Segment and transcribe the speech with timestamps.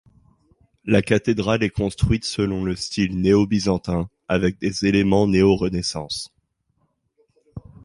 [0.83, 6.33] La cathédrale est construite selon le style néo-byzantin, avec des éléments néo-Renaissance.